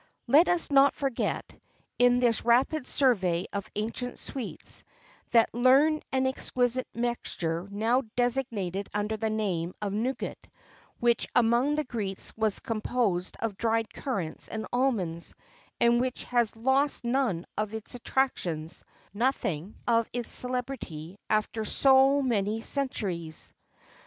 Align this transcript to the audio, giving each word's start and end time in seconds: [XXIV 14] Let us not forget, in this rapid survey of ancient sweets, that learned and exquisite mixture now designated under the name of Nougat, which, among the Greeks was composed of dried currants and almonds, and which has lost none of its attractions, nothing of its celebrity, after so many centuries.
[XXIV 0.01 0.31
14] 0.31 0.33
Let 0.39 0.47
us 0.49 0.71
not 0.71 0.95
forget, 0.95 1.63
in 1.99 2.19
this 2.19 2.43
rapid 2.43 2.87
survey 2.87 3.45
of 3.53 3.69
ancient 3.75 4.17
sweets, 4.17 4.83
that 5.29 5.53
learned 5.53 6.03
and 6.11 6.27
exquisite 6.27 6.87
mixture 6.95 7.67
now 7.69 8.01
designated 8.15 8.89
under 8.95 9.15
the 9.15 9.29
name 9.29 9.75
of 9.79 9.93
Nougat, 9.93 10.47
which, 10.99 11.27
among 11.35 11.75
the 11.75 11.83
Greeks 11.83 12.35
was 12.35 12.59
composed 12.59 13.37
of 13.41 13.57
dried 13.57 13.93
currants 13.93 14.47
and 14.47 14.65
almonds, 14.73 15.35
and 15.79 16.01
which 16.01 16.23
has 16.23 16.55
lost 16.55 17.05
none 17.05 17.45
of 17.55 17.75
its 17.75 17.93
attractions, 17.93 18.83
nothing 19.13 19.75
of 19.87 20.09
its 20.13 20.31
celebrity, 20.31 21.19
after 21.29 21.63
so 21.63 22.23
many 22.23 22.59
centuries. 22.61 23.53